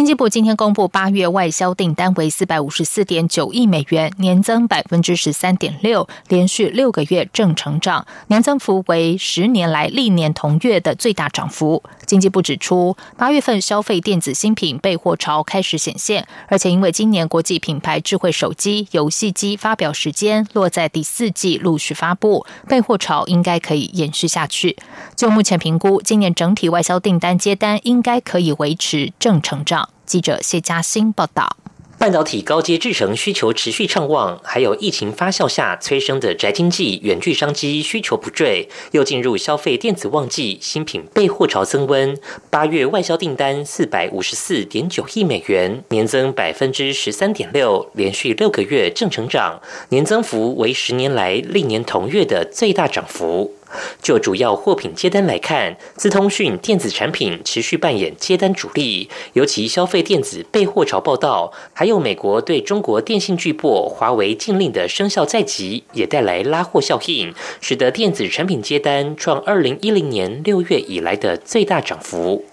[0.00, 11.82] 经济部今天公布，八月外销订单为四百五十四点九亿美元，年增百分之十三点六，连续六个月正成长，年增幅为十年来历年同月的最大涨幅。
[12.06, 24.78] 经济部指出，八月份消费电子新品备货潮开始显现，而且因为今年国际品牌智慧手机、游戏机发表时间落在第四季陆续发布，备货潮应该可以延续下去。
[25.14, 29.89] 就目前评估，今年整体外销订单接单应该可以维持正成长。
[30.10, 31.56] 记者谢嘉欣报道。
[31.96, 42.18] 半导体高阶制程需求持续畅旺，还有疫情发酵下催生的宅经济、远距商机需求不坠，又进入消费电子旺季，新品备货潮增温。
[42.50, 53.54] 八月外销订单四百五十四点九亿美元，年增百分之十三点六，连续六个月正成长，年增幅为十年来历年同月的最大涨幅。
[54.02, 72.44] 就主要货品接单来看，资通讯电子产品持续扮演接单主力，尤其消费电子备货潮报道，还有美国对中国电信巨擘华为禁令的生效在即，也带来拉货效应，使得电子产品接单创二零一零年六月以来的最大涨幅。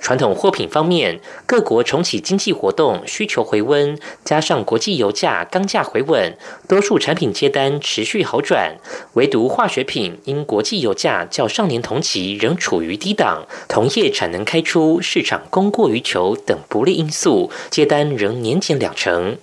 [0.00, 6.36] 传统货品方面，各国重启经济活动，需求回温，加上国际油价、钢价回稳，
[6.68, 8.76] 多数产品接单持续好转。
[9.14, 19.36] 唯独化学品因国际油价较上年同期仍处于低档，同业产能开出、市场供过于求等不利因素，接单仍年减两成。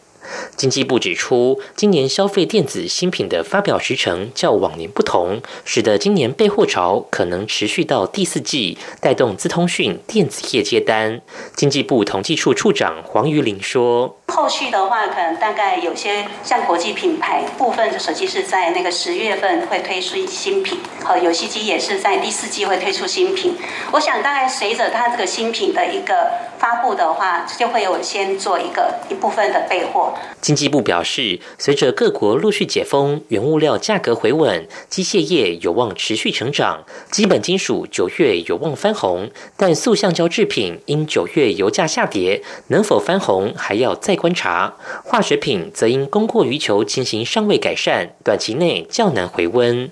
[0.56, 11.22] 经济部指出，今年消费电子新品的发表时程较往年不同，使得今年备货潮可能持续到第四季，带动资通讯电子业接单。
[11.56, 23.56] 经济部统计处处长黄瑜玲说：“后续的话，可能大概有些像国际品牌部分的手机是在那个十月份会推出新品，和游戏机也是在第四季会推出新品。
[23.92, 36.84] 我想大概随着它这个新品的一个发布的话，就会有先做一个一部分的备货。”经济部表示，随着各国陆续解封，原物料价格回稳，机械业有望持续成长。
[37.12, 44.76] 基本金属九月有望翻红，但塑橡胶制品因九月油价下跌，能否翻红还要再观察。
[45.04, 49.92] 化学品则因供过于求情形尚未改善，短期内较难回温。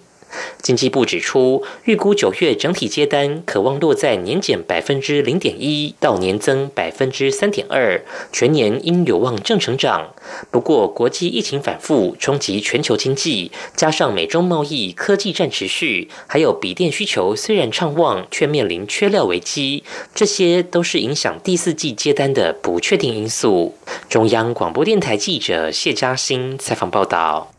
[0.61, 10.13] 经济部指出，预估九月整体接单可望落在年减百分之零点一到年增百分之三点二，全年应有望正成长。
[10.51, 19.83] 不过，国际疫情反复冲击全球经济，加上美中贸易、科技战持续，还有笔电需求虽然畅旺，却面临缺料危机，
[20.13, 23.75] 这些都是影响第四季接单的不确定因素。
[24.09, 27.56] 中央广播电台记者谢嘉欣采访报道。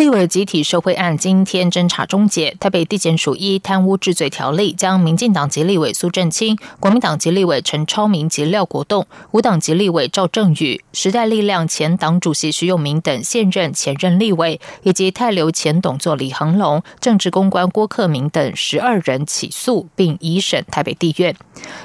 [0.00, 21.36] 立委集体受贿案今天侦查终结，台北地检署依贪污治罪条例，将民进党籍立委苏振清、国民党籍立委陈超明及廖国栋、无党籍立委赵正宇、时代力量前党主席徐永明等现任、前任立委，以及泰流前董座李恒龙、政治公关郭克明等十二人起诉，并移审台北地院。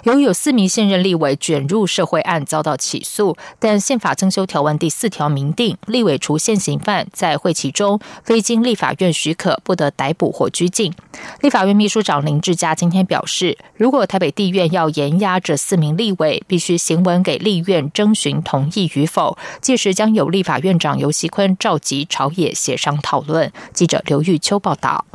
[0.03, 7.99] 由于有四名现任立委卷入社会案遭到起诉，但宪法增修条文第四条明定，立委除现行犯在会期中。
[8.23, 10.93] 非经立法院许可，不得逮捕或拘禁。
[11.41, 23.51] 立法院秘书长林志佳今天表示，如果台北地院要严压这四名立委，必须行文给立院征询同意与否，届时将由立法院长游锡坤召集朝野协商讨论。
[23.73, 25.05] 记者刘玉秋报道。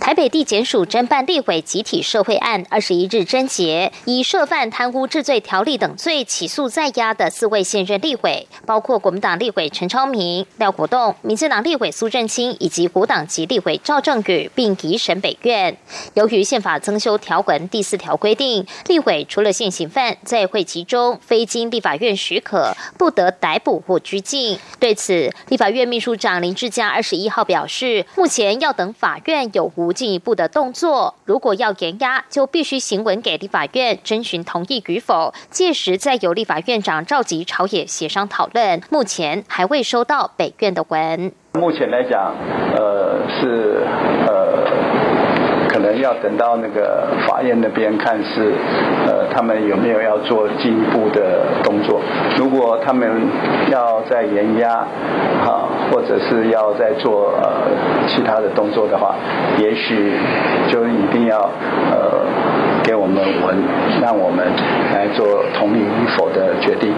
[0.00, 15.76] 台北地检署侦办立委集体受贿案，二十一日侦结，以涉犯贪污治罪条例等罪起诉在押的四位现任立委，包括国民党立委陈超明、廖国栋、民进党立委苏振清以及国党籍立委赵正宇，并移审北院。
[16.14, 24.58] 由于宪法增修条文第四条规定，立委除了现行犯在会期中非经立法院许可，不得逮捕或拘禁。
[24.78, 29.70] 对此，立法院秘书长林志嘉二十一号表示，目前要等法院有。
[29.76, 38.80] 无进一步的动作，如果要严压，就必须行文给立法院征询同意与否，届时再由立法院长召集朝野协商讨论。
[38.90, 41.32] 目前还未收到北院的文。
[41.52, 42.34] 目前来讲，
[42.74, 43.86] 呃，是
[46.00, 46.16] 要。
[46.16, 48.50] 等到那个法院那边看是，
[49.06, 52.00] 呃，他们有没有要做进一步的动作。
[52.38, 53.28] 如果他们
[53.70, 54.70] 要再延压，
[55.44, 57.46] 啊，或者是要再做呃
[58.08, 59.14] 其他的动作的话，
[59.58, 60.12] 也许
[60.72, 61.38] 就一定要
[61.92, 62.24] 呃
[62.82, 63.56] 给我们文，
[64.02, 64.44] 让我们
[64.94, 66.92] 来做同意与否的决定。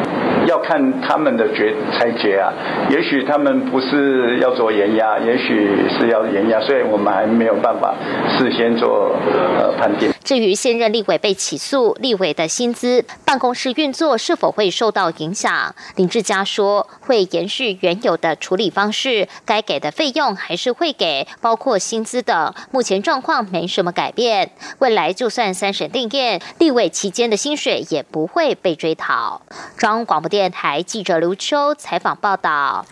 [0.48, 2.50] 要看他们的决裁决啊，
[2.90, 7.94] 也许他们不是要做延压，也许是要延压，所以我们还没有办法
[8.36, 9.14] 事先做
[9.58, 10.10] 呃判定。
[10.28, 15.74] 至于现任立委被起诉，立委的薪资、办公室运作是否会受到影响？
[15.96, 22.54] 林志嘉说，会延续原有的处理方式，该给的费用还是会给，包括薪资等。
[22.70, 29.40] 目前状况没什么改变，未来就算三审定验，立委期间的薪水也不会被追讨。
[29.78, 32.84] 中央广播电台记者刘秋采访报道。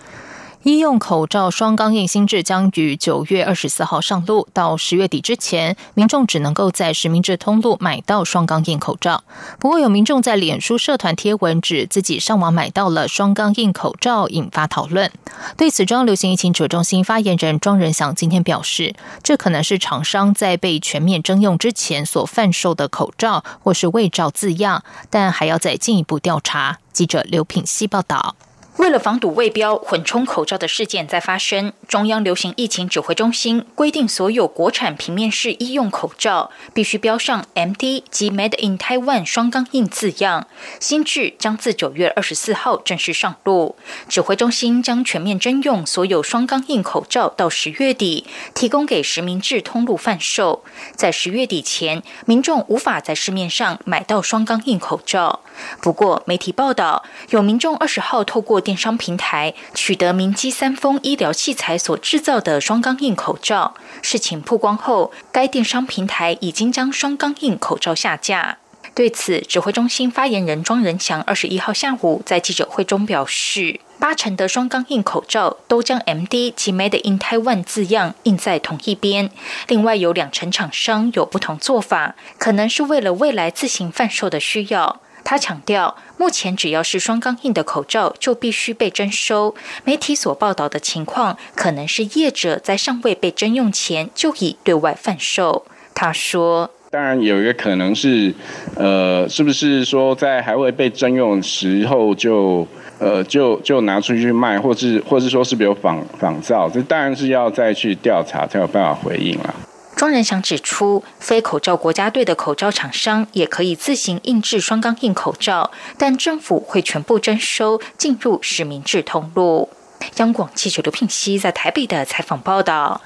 [0.67, 9.23] 医用口罩双钢印新制将于九月二十四号上路，到十月底之前，民众只能够在实名制通路买到双钢印口罩。
[9.61, 15.13] 不过，有民众在脸书社团贴文指自己上网买到了双钢印口罩，引发讨论。
[15.57, 26.79] 对此，中流行疫情指挥中心发言人庄仁祥今天表示，这可能是厂商在被全面征用之前所贩售的口罩，或是伪造字样，但还要再进一步调查。
[26.93, 28.35] 记者刘品希报道。
[28.77, 40.47] 为了防堵未标混充口罩的事件再发生，中央流行疫情指挥中心规定，所有国产平面式医用口罩必须标上 “MD” 及 “Made in Taiwan” 双钢印字样。
[40.79, 43.77] 新制将自九月二十四号正式上路。
[44.09, 50.63] 指挥中心将全面征用所有双钢印口罩，到十月底提供给实名制通路贩售。
[50.95, 55.41] 在十月底前，民众无法在市面上买到双钢印口罩。
[55.81, 63.75] 不过，媒体报道有民众二十号透过电商平台取得明基三丰医疗器材所制造的双钢印口罩。
[64.03, 68.59] 事情曝光后，该电商平台已经将双钢印口罩下架。
[68.93, 79.31] 对此，指挥中心发言人庄仁祥二十一号下午在记者会中表示，八成的双钢印口罩都将 “MD” 及 “Made in Taiwan” 字样印在同一边。
[79.69, 85.01] 另外有两成厂商有不同做法，可能是为了未来自行贩售的需要。
[85.29, 89.57] 他强调，目前只要是双钢印的口罩就必须被征收。
[89.83, 95.67] 媒体所报道的情况，可能是业者在尚未被征用前就已对外贩售。
[95.93, 98.33] 他说：“当然有一个可能是，
[98.77, 102.65] 呃，是不是说在还未被征用时候就，
[103.01, 106.71] 呃，就就拿出去卖，或是或是说是不是有仿仿造？
[106.71, 109.53] 这当然是要再去调查才有办法回应了。”
[109.97, 119.71] 庄仁祥指出，非口罩国家队的口罩厂商也可以自行印制双钢印口罩，但政府会全部征收，进入实名制通路。
[120.17, 123.01] 央广记者刘聘熙在台北的采访报道。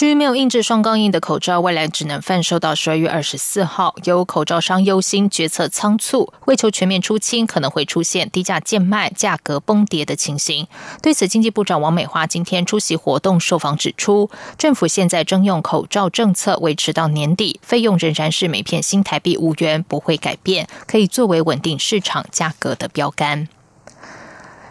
[0.00, 3.94] 至于没有印制双钢印的口罩，未来只能贩售到十二月二十四号。
[4.04, 10.66] 有口罩商忧心决策仓促，为求全面出清，可能会出现低价贱卖、价格崩跌的情形。
[11.02, 23.48] 对此，经济部长王美花今天出席活动受访指出，政府现在征用口罩政策维持到年底，费用仍然是每片新台币五元，不会改变，可以作为稳定市场价格的标杆。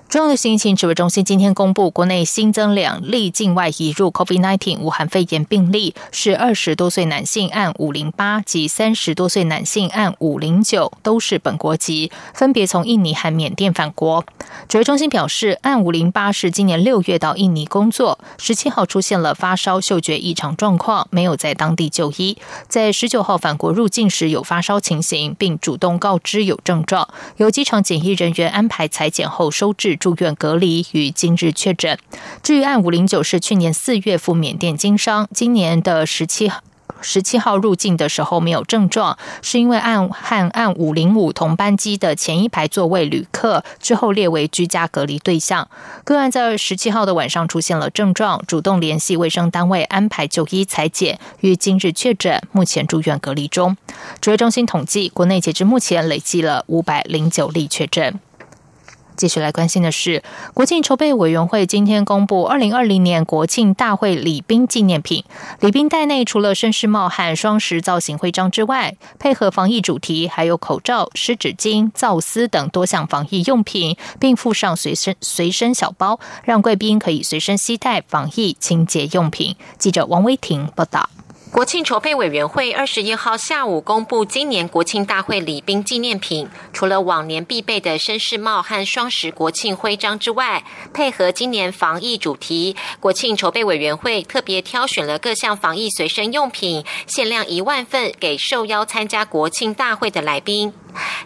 [0.10, 14.26] 中央的疫情指挥中心今天公布，国内新增两例境外移入 COVID-19 武汉肺炎病例，是二十多岁男性案五零八及三十多岁男性案五零九，都是本国籍，分别从印尼和缅甸返国。
[14.68, 22.36] 指挥中心表示，案五零八是今年六月到印尼工作，十七号出现了发烧、嗅觉异常状况，没有在当地就医，
[22.68, 29.99] 在十九号返国入境时有发烧情形，并主动告知有症状，由机场检疫人员安排裁剪后收治。
[30.00, 31.98] 住院隔离与今日确诊。
[32.42, 36.62] 至于案五零九是去年四月赴缅甸经商，今年的十七号
[37.02, 45.70] 十七号入境的时候没有症状，是因为案和案五零五同班机的前一排座位旅客之后列为居家隔离对象。
[46.04, 53.78] 个案在十七号的晚上出现了症状，主动联系卫生单位安排就医裁剪，于今日确诊，目前住院隔离中。
[54.20, 58.20] 指挥中心统计，国内截至目前累计了五百零九例确诊。
[59.20, 60.24] 继续来关心的是，
[60.54, 65.26] 国庆筹备委员会今天公布二零二零年国庆大会礼宾纪念品。
[65.60, 79.58] 礼宾袋内除了绅士帽和双十造型徽章之外，配合防疫主题，还有口罩、湿纸巾、皂丝等多项防疫用品，并附上随身随身小包，让贵宾可以随身携带防疫清洁用品。
[79.78, 81.10] 记者王威婷报道。
[81.52, 90.64] 国庆筹备委员会二十一号下午公布今年国庆大会礼宾纪念品，除了往年必备的绅士帽和双十国庆徽章之外，
[90.94, 100.72] 配合今年防疫主题，国庆筹备委员会特别挑选了各项防疫随身用品，限量一万份给受邀参加国庆大会的来宾。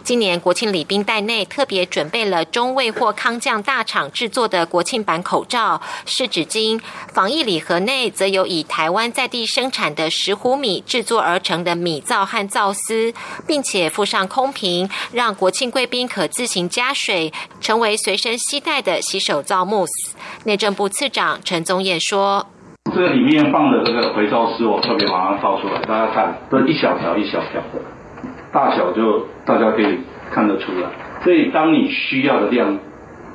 [0.02, 6.80] 今年国庆礼宾袋内特别准备了中卫或康匠大厂制作的国庆版口罩、湿纸巾，
[7.12, 13.12] 防疫礼盒内则有以台湾在地生产的石斛米制作而成的米皂和皂丝，
[13.46, 20.14] 并且附上空瓶，让国庆贵宾可自行加水，成为随身携带的洗手皂慕斯。
[20.44, 22.46] 内政部次长陈宗彦说
[22.94, 27.80] ：“这个里面放的这个肥皂丝，我特别把它倒出来，大家看，都一小条一小条的。”
[28.54, 29.98] 大小就大家可以
[30.30, 30.88] 看得出来，
[31.24, 32.78] 所以当你需要的量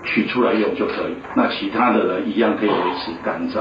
[0.05, 3.59] 取出来用就可以，那其他的人一样可以维持干燥。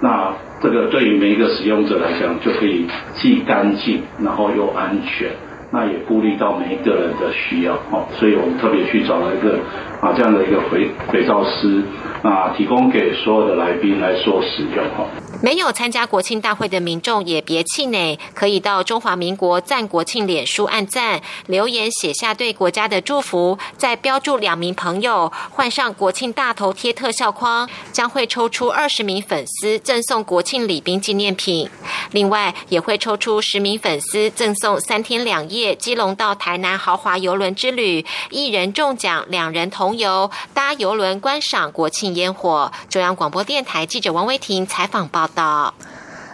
[0.00, 5.30] 那这个对于每一个使用者来讲，就可以既干净，然后又安全。
[5.70, 9.58] 那也顾虑到每一个人的需要，哦，所以我们特别去找了一个
[10.00, 11.82] 啊这样的一个肥肥皂师，
[12.22, 15.06] 啊提供给所有的来宾来做使用，哈。
[15.40, 31.68] 没有参加国庆大会的民众也别气馁，可以到中华民国赞国庆脸书按赞，留言写下对国家的祝福，再标注两名朋友，换上国庆大头贴特效框，将会抽出二十名粉丝赠送国庆礼宾纪念品。
[32.10, 42.72] 另外，也会抽出十名粉丝赠送三天两夜基隆到台南豪华游轮之旅，一人中奖，两人同游，搭游轮观赏国庆烟火。
[42.88, 45.28] 中央广播电台记者王威婷采访报。
[45.28, 45.74] 道。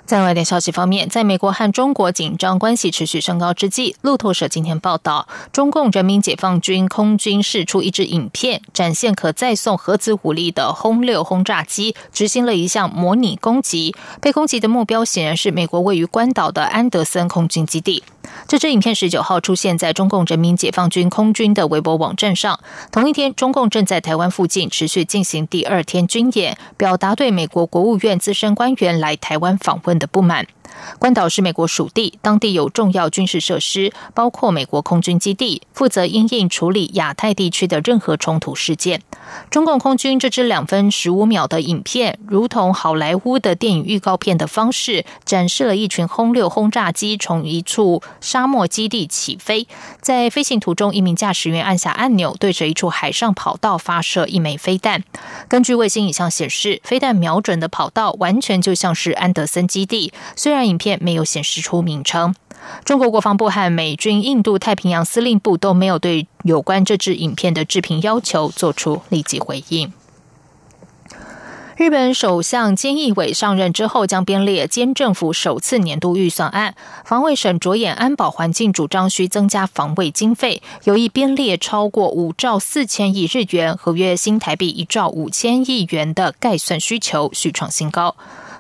[0.06, 18.04] 在外电消息方面，在美国和中国紧张关系持续升高之际，路透社今天报道，中共人民解放军空军释出一支影片，展现可再送核子武力的轰六轰炸机执行了一项模拟攻击，被攻击的目标显然是美国位于关岛的安德森空军基地。
[18.46, 22.60] 这支影片十九号出现在中共人民解放军空军的微博网站上。
[22.92, 30.46] 同一天，中共正在台湾附近持续进行第二天军演，表达对美国国务院资深官员来台湾访问的不满。
[30.98, 39.02] 关岛是美国属地，当地有重要军事设施，包括美国空军基地，负责因应处理亚太地区的任何冲突事件。
[39.50, 49.66] 中共空军这支两分十五秒的影片，如同好莱坞的电影预告片的方式，展示了一群轰六轰炸机从一处沙漠基地起飞，
[50.00, 55.02] 在飞行途中，一名驾驶员按下按钮，对着一处海上跑道发射一枚飞弹。
[55.48, 60.63] 根据卫星影像显示，飞弹瞄准的跑道完全就像是安德森基地，虽然。
[60.64, 62.34] 影片没有显示出名称。
[62.84, 69.92] 中国国防部和美军印度太平洋司令部都没有对有关这支影片的制评要求做出立即回应。
[71.76, 76.76] 日本首相菅义伟上任之后，将编列菅政府首次年度预算案。
[77.04, 88.14] 防卫省着眼安保环境，主张需增加防卫经费，有意编列超过五兆四千亿日元，合约新台币一兆五千亿元的概算需求，续创新高。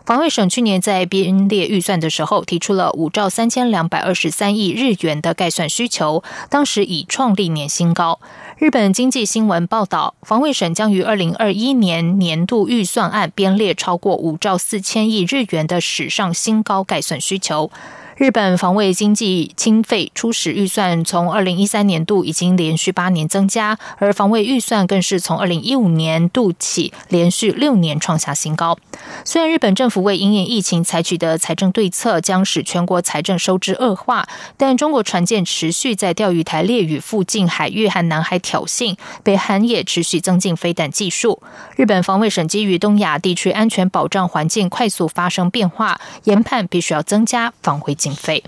[0.04, 8.20] 防卫省去年在编列预算的时候，提出了五兆三千两百二十三亿日元的概算需求，当时已创历年新高。
[8.58, 17.70] 日本经济新闻报道，防卫省将于二零二一年年度预算案编列超过五兆四千亿日元的史上新高概算需求。
[18.16, 28.78] 日本防卫经济经费初始预算从二零一三年度已经连续八年增加，而防卫预算更是从二零一五年度起连续六年创下新高。
[29.24, 41.42] 虽然日本政府为应疫情采取的财政对策将使全国财政收支恶化，但中国船舰持续在钓鱼台列屿附近海域和南海挑衅，北韩也持续增进飞弹技术。
[41.74, 47.96] 日本防卫省基于东亚地区安全保障环境快速发生变化，研判必须要增加防卫。
[48.04, 48.44] 经费。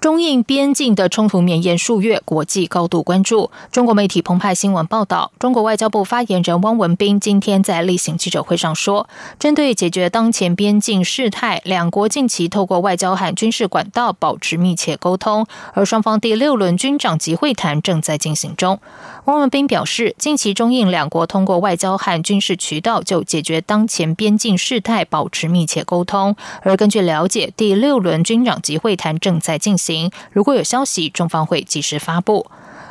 [0.00, 3.50] 中印边境的冲突绵延数月，国际高度关注。
[3.70, 9.06] 中国媒体澎湃新闻报道，中国外交部发言人汪文斌今天在例行记者会上说，
[9.38, 18.80] 针对解决当前边境事态，两国近期透过外交和军事管道保持密切沟通，而双方第六轮军长级会谈正在进行中。
[19.26, 26.34] 汪文斌表示，近期中印两国通过外交和军事渠道就解决当前边境事态保持密切沟通。
[26.62, 29.89] 而根据了解，第六轮军长级会谈正在进行，
[30.32, 32.46] 如果有消息，中方会及时发布。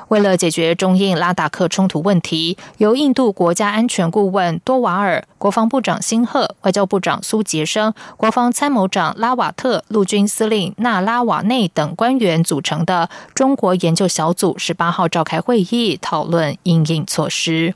[0.09, 17.75] 为了解决中印拉达克冲突问题，由印度国家安全顾问多瓦尔、国防部长辛赫、外交部长苏杰生、国防参谋长拉瓦特、陆军司令纳拉瓦内等官员组成的中国研究小组，十八号召开会议，讨论应应措施。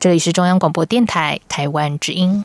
[0.00, 2.44] 这里是中央广播电台台湾之音。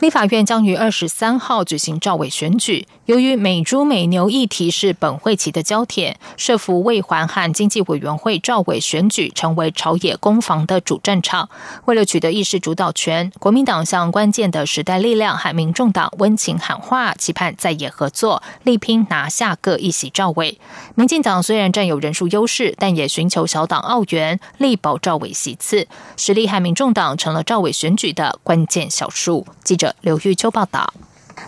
[0.00, 2.86] 立法院将于二十三号举行赵委选举。
[3.06, 11.48] 由于美猪美牛议题是本会期的焦点，社福卫环和经济委员会赵委选举成为朝野攻防的主战场。
[11.86, 20.58] 为了取得议事主导权，国民党向关键的时代力量和民众党温情喊话，期盼在野合作，力拼拿下各一席赵委。
[20.94, 25.88] 民进党虽然占有人数优势，但也寻求小党澳元，力保赵委席次。
[26.16, 29.46] 实力和民众党成了赵委选举的关键小数。
[29.62, 30.92] 记者刘玉秋报道。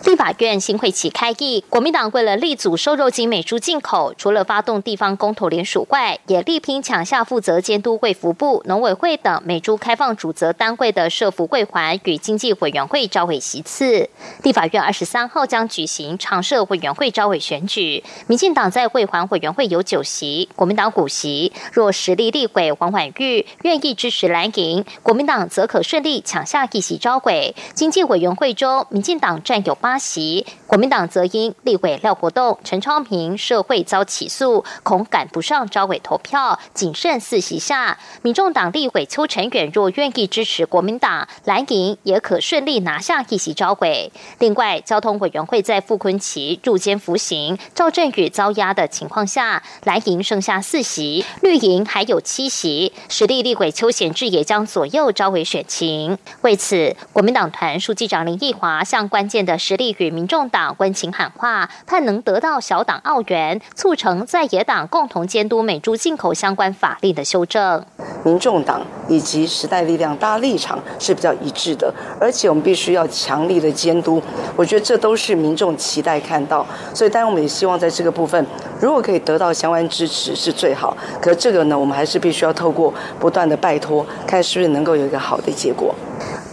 [0.05, 14.09] 立法院新会期开议，国民党为了力阻瘦肉精美猪进口，除了发动地方公投联署外，也力拼抢下负责监督卫福部、农委会等美猪开放主责单位的社福会环与经济委员会招委席次。
[14.43, 21.51] 立法院二十三号将举行常设委员会招委选举，民进党在会环委员会有九席，国民党五席。
[21.71, 27.55] 若实力立委黄婉玉愿意支持蓝营，国民党则可顺利抢下一席招委。
[27.73, 30.45] 经济委员会中，民进党占有巴西。
[30.67, 37.97] 国民党则因立委廖国栋、陈昌平社会遭起诉，恐赶不上招委投票，仅剩四席下。
[38.21, 44.11] 民众党立委邱成远若愿意支持国民党，蓝营也可顺利拿下一席招委。
[44.39, 52.91] 另外，交通委员会在傅昆奇入监服刑、赵振宇遭压的情况下，蓝营剩下四席，绿营还有七席。
[53.07, 56.17] 实力立委邱显志也将左右招委选情。
[56.41, 59.85] 为此，国民党团书记长林奕华向关键的实力。
[59.99, 67.83] 与民众党温情喊话，盼能得到小党澳元，促成在野党共同监督美猪进口相关法令的修正。
[68.23, 74.23] 民众党以及时代力量，大立场是比较一致的，而且我们必须要强力的监督。
[74.55, 78.47] 我觉得这都是民众期待看到，所以当然我们也希望在这个部分，
[78.79, 80.95] 如果可以得到相关支持是最好。
[81.21, 85.93] 可这个呢，我们还是必须要透过不断的拜托，看是不是能够有一个好的结果。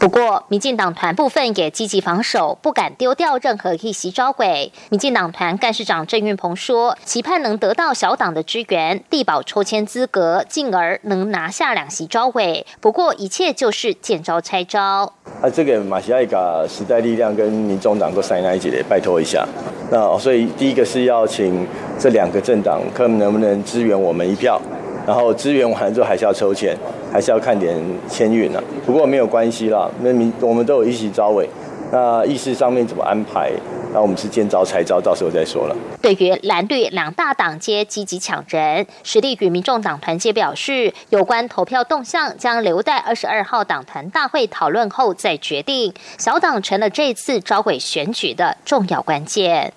[0.03, 4.73] 不过，民进党团部分也积极防守，不敢丢掉任何一席招委。
[4.89, 12.67] 民进党团干事长郑运鹏说：“期盼能得到小党的支援，地保抽签资格，进而能拿下两席招委。
[12.81, 19.47] 不过，一切就是见招拆招。”啊，这个马西爱噶时代力量跟民众党都塞在一起的，拜托一下。
[19.93, 21.65] 那所以第一个是要请
[21.97, 24.61] 这两个政党，看能不能支援我们一票。
[25.07, 26.77] 然后支援完了之后还是要抽签，
[27.13, 27.77] 还是要看点
[28.09, 28.63] 签运呢。
[28.87, 31.49] 不过没有关系啦，那民我们都有一席招委，
[31.91, 33.51] 那议事上面怎么安排，
[33.93, 35.77] 那我们是见招拆招，到时候再说了。
[36.01, 45.93] 对于蓝绿两大党皆积极抢人，实力与民众党团结表示，有关投票动向将留待二十二号党团大会讨论后再决定。
[46.19, 49.73] 小党成了这次招委选举的重要关键。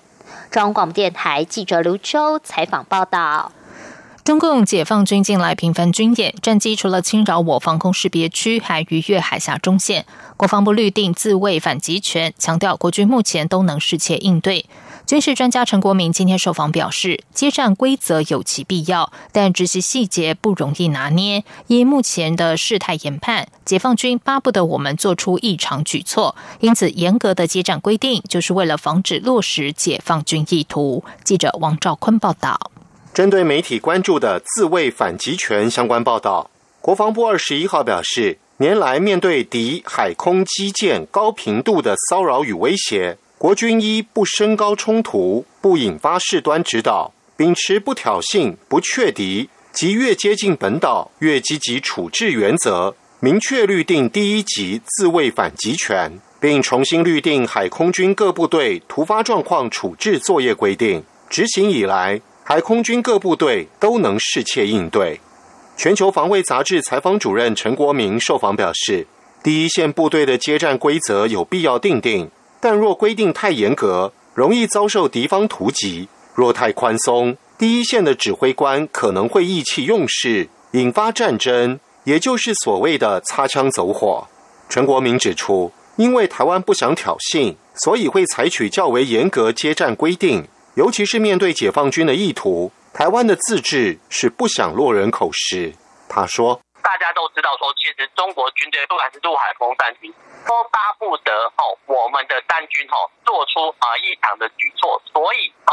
[0.50, 3.52] 中央广播电台记者刘秋采访报道。
[4.26, 10.04] 中共解放军近来频繁军演，战机除了侵扰我防空识别区，还逾越海峡中线。
[10.36, 14.66] 国防部律定自卫反击权，强调国军目前都能适切应对。
[15.06, 21.44] 军事专家陈国民今天受访表示，接战规则有其必要，但执行细节不容易拿捏。
[21.68, 31.04] 因目前的事态研判，解放军巴不得我们做出异常举措，因此严格的接战规定，就是为了防止落实解放军意图。
[31.22, 32.72] 记者王兆坤报道。
[33.16, 36.50] 针对媒体关注的自卫反击权相关报道，
[36.82, 61.02] 国防部二十一号表示，年来面对敌海空基建高频度的骚扰与威胁，国军一不升高冲突，不引发事端指导，秉持不挑衅、不确敌，即越接近本岛越积极处置原则，明确律定第一级自卫反击权，并重新律定海空军各部队突发状况处置作业规定。
[61.30, 62.20] 执行以来。
[62.48, 65.20] 海空军各部队都能适切应对。
[65.76, 69.04] 全球防卫杂志采访主任陈国明受访表示，
[69.42, 72.30] 第一线部队的接战规则有必要定定，
[72.60, 76.06] 但若规定太严格，容易遭受敌方突击；
[76.36, 84.28] 若太宽松，第一线的指挥官可能会意气用事，引发战争，也就是所谓的擦枪走火。
[84.68, 90.46] 陈国明指出，因为台湾不想挑衅，所以会采取较为严格接战规定。
[90.76, 95.72] 尤其是面对解放军的意图，台湾的自治是不想落人口实。
[96.06, 100.12] 他说：“大家都知道，说其实中国军队不管是陆海空三军，
[100.44, 105.00] 都巴不得哦我们的三军哦做出啊异常的举措。
[105.10, 105.72] 所以啊，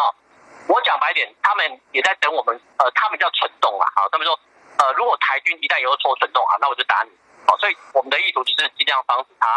[0.71, 2.55] 我讲白点，他们也在等我们。
[2.79, 3.83] 呃，他们叫蠢动啊。
[3.99, 4.31] 好，他们说，
[4.79, 7.11] 呃，如果台军一旦有错蠢动啊，那我就打你。
[7.45, 9.47] 好，所以我们的意图就是尽量防止他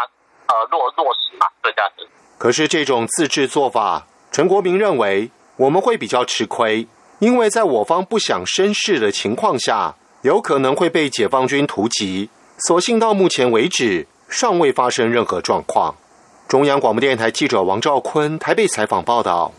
[0.51, 2.03] 呃落落实嘛，对这样子。”
[2.37, 6.87] 可是这种自治做法，陈国民认为我们会比较吃亏，
[7.19, 12.29] 因为在我方不想生事的情况下，有可能会被解放军突击。
[12.59, 15.95] 所幸到目前为止，尚未发生任何状况。
[16.47, 19.51] 中央广播电台记者王兆坤台北采访报道。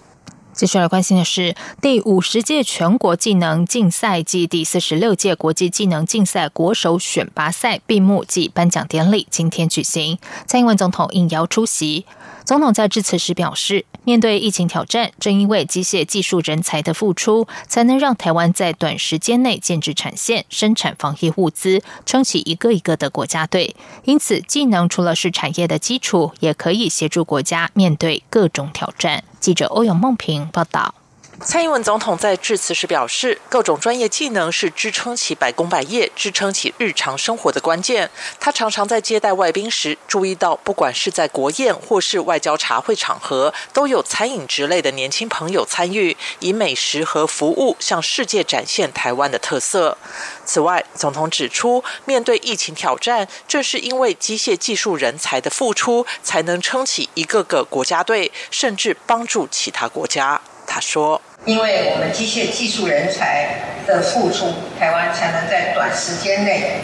[0.52, 12.06] 接下来关心的是，第五十届全国技能竞赛暨第四十六届国际技能竞赛国手选拔赛闭幕暨颁奖典礼今天举行，蔡英文总统应邀出席。
[12.48, 23.76] 总统在致辞时表示，面对疫情挑战，正因为机械技术人才的付出，才能让台湾在短时间内建制产线、生产防疫物资，撑起一个一个的国家队。
[24.04, 29.22] 因此，技能除了是产业的基础，也可以协助国家面对各种挑战。
[29.38, 30.94] 记者欧阳梦平报道。
[31.40, 38.10] 蔡英文总统在致辞时表示，各种专业技能是支撑起百工百业、支撑起日常生活的关键。
[38.40, 49.96] 他常常在接待外宾时，注意到不管是在国宴或是外交茶会场合，都有餐饮之类的年轻朋友参与，以美食和服务向世界展现台湾的特色。
[50.44, 60.40] 此外，总统指出，面对疫情挑战，正是因为机械技术人才的付出，才能撑起一个个国家队，甚至帮助其他国家。
[60.68, 61.20] 他说。
[61.44, 63.48] 因为我们机械技术人才
[63.86, 66.80] 的付出，台湾才能在短时间内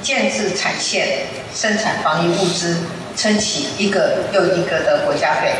[0.00, 2.76] 建制产线、生产防疫物资，
[3.16, 5.50] 撑起一个又一个的国家队。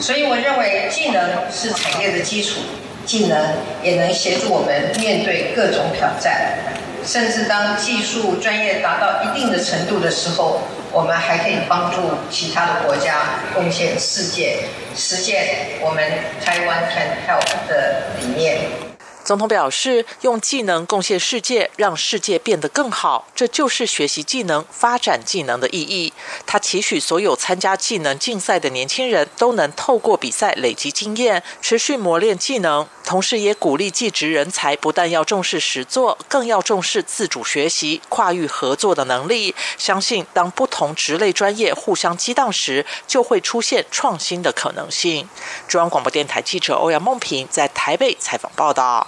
[0.00, 2.60] 所以，我认为技能是产业的基础，
[3.06, 6.58] 技能也能协助我们面对各种挑战。
[7.04, 10.60] 甚至当技术专业达到一定的程度的时候，
[10.92, 14.60] 我们还可以帮助其他的国家贡献世界，
[14.96, 16.02] 实现我们
[16.44, 18.58] 台湾 can help 的理念。
[19.24, 26.14] 总统表示，用技能贡献世界，让世界变得更好，这就是学习技能、发展技能的意义。
[26.46, 32.88] 他期许所有参加技能竞赛的年轻人都能透过比赛累积经验，持续磨练技能。
[33.08, 39.54] 同时，也鼓励技职人才不但要重视实作，更要重视自主学习、跨域合作的能力。
[39.78, 45.26] 相信，当不同职类专业互相激荡时，就会出现创新的可能性。
[45.66, 49.06] 中央广播电台记者欧阳梦平在台北采访报道。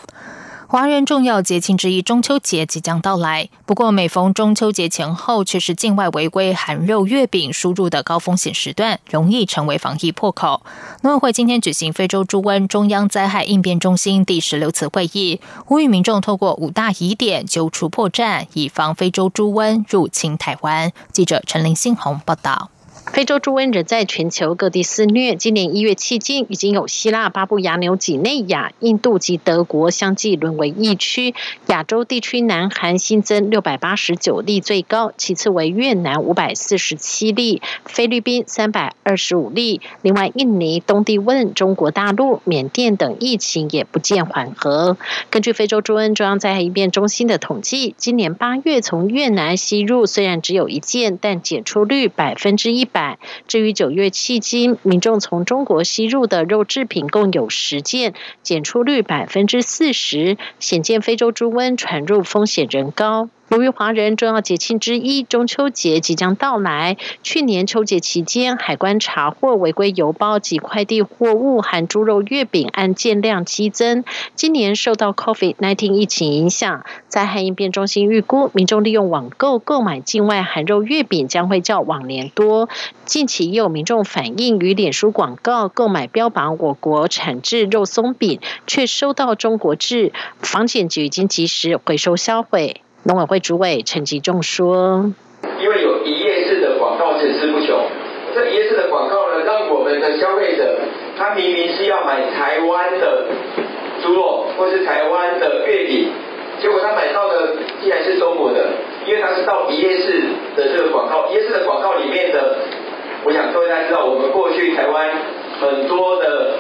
[0.72, 10.62] 华人重要节庆之一中秋节即将到来，不过每逢中秋节前后，却是境外违规含肉月饼输入的高风险时段，容易成为防疫破口。
[11.02, 20.92] 农委会今天举行非洲猪瘟中央灾害应变中心第十六次会议，呼吁民众透过五大疑点揪出破绽，以防非洲猪瘟入侵台湾。
[21.10, 22.70] 记者陈林新红报道。
[23.06, 25.34] 非洲猪瘟仍在全球各地肆虐。
[25.34, 31.34] 今年一月迄今，已经有希腊、巴布亚纽几内亚、印度及德国相继沦为疫区。
[31.66, 39.80] 亚洲地区，南韩新增六百八十九例最高，其次为越南五百四十七例，菲律宾三百二十五例。
[40.02, 44.96] 另外，印尼、东帝汶、中国大陆、缅甸等疫情也不见缓和。
[45.30, 53.18] 根据非洲猪瘟中央灾害应变中心的统计，今年八月从越南吸入虽然只有一件，但检出率百分之一百。
[53.48, 63.28] 至于九月迄今，民众从中国吸入的肉制品共有十件，检出率百分之四十，显见非洲猪瘟传入风险仍高。
[63.50, 74.04] 由于华人重要节庆之一中秋节即将到来，去年秋节期间海关查获违规邮包及快递货物含猪肉月饼案件量激增。
[74.36, 82.68] 今年受到 COVID-19 疫情影响，在海应变中心预估，民众利用网购购买境外含肉月饼将会较往年多。
[83.04, 92.82] 近期也有民众反映，与脸书广告购买标榜我国产制肉松饼，却收到中国制，防检局已经及时回收销毁。
[93.02, 95.10] 农委会主委陈吉仲说
[95.58, 97.80] ：“因为有一页式的广告层出不穷，
[98.34, 100.76] 这一页式的广告呢，让我们的消费者，
[101.16, 103.24] 他明明是要买台湾的
[104.02, 106.10] 猪肉或是台湾的月饼，
[106.60, 108.66] 结果他买到的竟然是中国的，
[109.06, 110.20] 因为他是到一页式
[110.54, 112.58] 的这个广告，一页式的广告里面的，
[113.24, 115.08] 我想各位大家知道，我们过去台湾
[115.58, 116.52] 很多的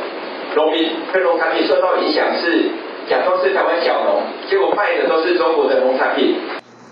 [0.54, 2.70] 农民跟农产品受到影响是。”
[3.08, 6.36] 假装是台湾小农，结果卖的都是中国的农产品。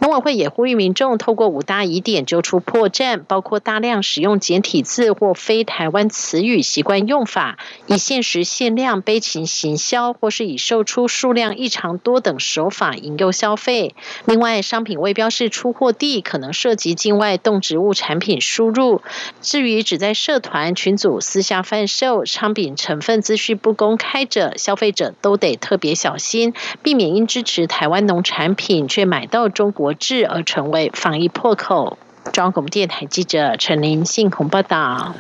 [0.01, 13.97] 农委会也呼吁民众透过五大疑点揪出破绽，包括大量使用简体字或非台湾词语习惯用法，以限时限量悲情行销，或是以售出数量异常多等手法引诱消费。
[14.25, 19.03] 另外，商品未标示出货地可能涉及境外动植物产品输入。
[19.41, 29.88] 至于只在社团群组私下贩售商品成分资讯不公开者，消费者都得特别小心，避免因支持台湾农产品却买到中国。
[29.95, 31.99] 制而成为防疫破口。
[32.33, 35.15] 中央广播电台记者陈琳信鸿报道。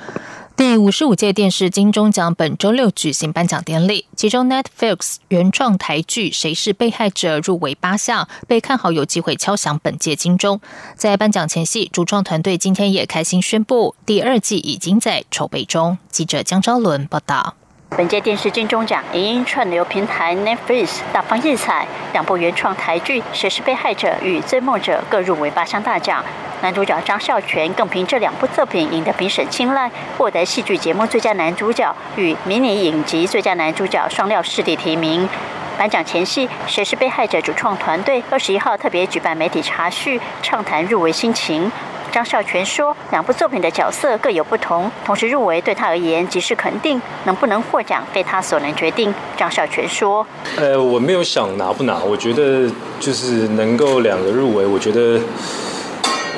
[0.56, 10.60] 第五十五届电视金钟奖本周六举行颁奖典礼，其中 Netflix 原创台剧《谁是被害者》入围八项，被看好有机会敲响本届金钟。
[10.96, 15.96] 在颁奖前夕，主创团队今天也开心宣布，第二季已经在筹备中。
[16.10, 17.54] 记者江昭伦报道。
[17.96, 26.22] 本届电视金钟奖，影音串流平台 Netflix 大放异彩，两部原创台剧《谁是被害者》与《追梦者》各入围八项大奖。
[26.60, 35.28] 男主角张孝全更凭这两部作品赢得评审青睐，获得戏剧节目最佳男主角与迷你影集最佳男主角双料视帝提名。
[35.76, 41.70] 颁奖前夕，《谁是被害者》主创团队二十一号特别举办媒体茶叙，畅谈入围心情。
[42.10, 49.14] 张孝全说，两部作品的角色各有不同，同时入围对他而言即是肯定，能不能获奖非他所能决定。
[49.36, 55.20] 张孝全说：“呃，我没有想拿不拿，我觉得就是能够两个入围，我觉得。”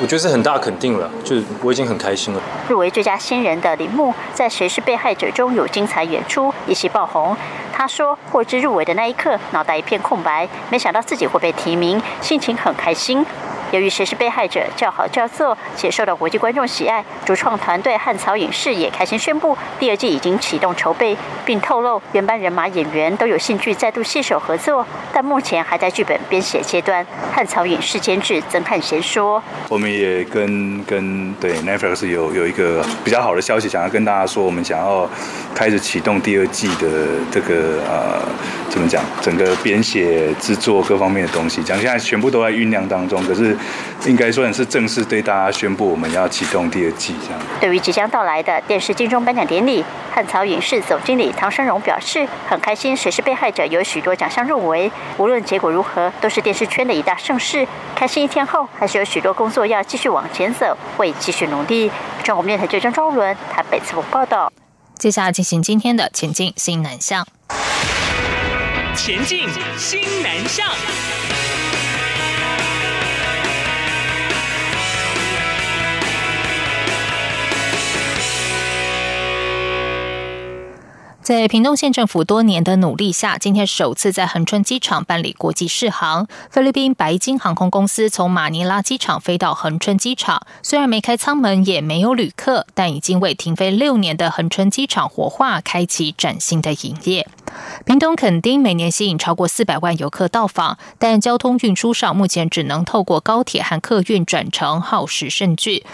[0.01, 2.41] 我觉得是很大肯定了，就我已经很开心了。
[2.67, 7.37] 入围最佳新人的李牧，在《谁是被害者》中有精彩演出，一起爆红。
[7.71, 13.23] 他说，获知入围的那一刻，脑袋一片空白，没想到自己会被提名，心情很开心。
[13.71, 27.05] 由于谁是被害者叫好叫座，且受到国际观众喜爱，主创团队汉草影视也开心宣布，第二季已经启动筹备，并透露原班人马演员都有兴趣再度携手合作，但目前还在剧本编写阶段。
[27.31, 35.09] 汉草影视监制曾汉贤说：“我们也跟跟对 Netflix 有有一个比较好的消息，想要跟大家说，我们想要
[35.55, 38.21] 开始启动第二季的这个呃，
[38.69, 43.57] 怎么讲，整个编写制作各方面的东西，讲现在全部都在酝酿当中，可是。”
[44.05, 47.39] 应该算是正式对大家宣布，我们要启动第二季这样。
[47.59, 57.67] 对于即将到来的电视金钟颁奖典礼，汉草影视总经理唐生荣表示，很开心，谁是被害者有许多奖项入围，无论结果如何，都是电视圈的一大盛事。
[57.95, 61.91] 开心一天后，还是有许多工作要继续往前走，会继续努力。
[62.23, 64.51] 中国电台记者张昭伦台北采访报道。
[64.97, 67.25] 接下来进行今天的前进新南向。
[68.95, 69.47] 前进
[69.77, 70.67] 新南向。
[81.21, 86.27] 在屏东县政府多年的努力下，今天首次在恒春机场办理国际试航。
[86.49, 97.27] 菲律宾白金航空公司从马尼拉机场飞到恒春机场，虽然没开舱门，也没有旅客，但已经为停飞六年的恒春机场活化，开启崭新的营业。
[97.85, 105.85] 屏东垦丁每年吸引超过四百万游客到访，但交通运输上目前只能透过高铁和客运转乘，耗时甚巨。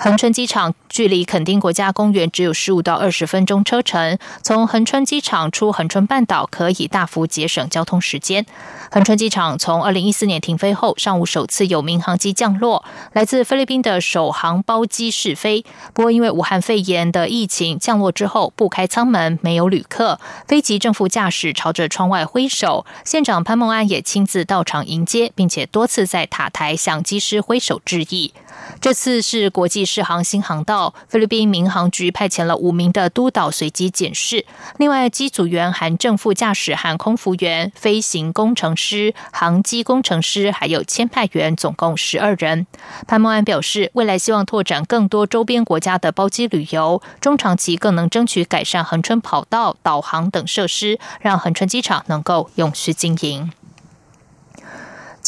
[0.00, 8.46] 恒春机场距离垦丁国家公园只有十五到二十分钟车程，从恒春机场出恒春半岛可以大幅节省交通时间。
[8.92, 15.64] 恒春机场从二零一四年停飞后，上午首次有民航机降落，来自菲律宾的首航包机试飞。
[15.92, 28.32] 不过因为武汉肺炎的疫情，降落之后不开舱门，没有旅客，飞机正副驾驶朝着窗外挥手，县长潘孟安也亲自到场迎接，并且多次在塔台向机师挥手致意。
[28.80, 34.44] 这次是国际试航新航道，菲律宾民航局派遣了五名的督导随机检视，
[34.76, 42.66] 另外机组员含正副驾驶、含空服员、飞行工程师、航机工程师，还有签派员，总共十二人。
[43.06, 53.50] 潘孟安表示，未来希望拓展更多周边国家的包机旅游，中长期更能争取改善恒春跑道、导航等设施，让恒春机场能够永续经营。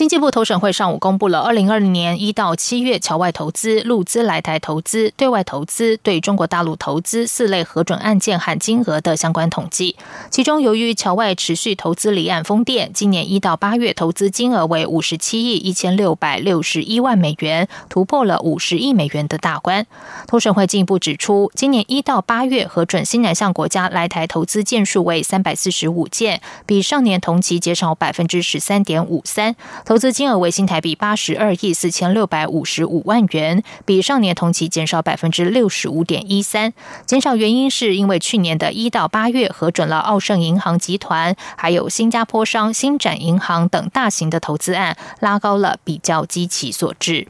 [0.00, 9.96] 经济部投审会上午公布了二零二零年一到七月侨外投资、陆资来台投资、对外投资、对中国大陆投资四类核准案件和金额的相关统计。
[10.30, 19.86] 其中，由于侨外持续投资离岸风电，今年一到八月投资金额为五十七亿一千六百六十一万美元，突破了五十亿美元的大关。
[20.26, 29.54] 投审会进一步指出，今年一到八月核准新南向国家来台投资件数为三百四十五件，比上年同期减少百分之十三点五三。
[29.90, 36.72] 投资金额为新台币八十二亿四千六百五十五万元，比上年同期减少百分之六十五点一三。
[37.06, 47.26] 减少原因是因为去年的一到八月核准了澳盛银行集团、还有新加坡商新展银行等大型的投资案，拉高了比较基期所致。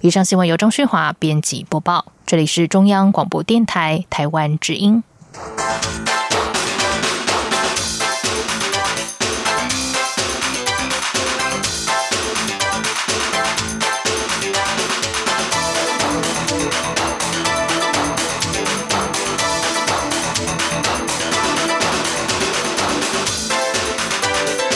[0.00, 5.04] 以上新闻由张旭华编辑播报，这里是中央广播电台台湾之音。